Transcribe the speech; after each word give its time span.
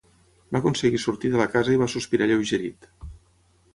Va 0.55 0.61
aconseguir 0.61 1.01
sortir 1.03 1.31
de 1.35 1.39
la 1.41 1.47
casa 1.57 1.75
i 1.75 1.79
va 1.85 1.91
sospirar 1.97 2.29
alleugerit. 2.29 2.93